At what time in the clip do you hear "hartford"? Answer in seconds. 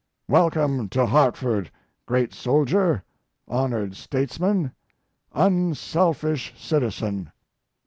1.05-1.69